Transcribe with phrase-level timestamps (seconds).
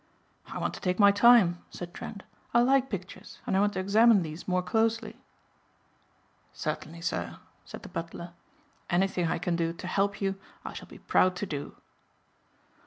[0.47, 2.23] "I want to take my time," said Trent,
[2.55, 5.15] "I like pictures and I want to examine these more closely."
[6.53, 8.33] "Certainly, sir," said the butler.
[8.89, 11.75] "Anything I can do to help you I shall be proud to do."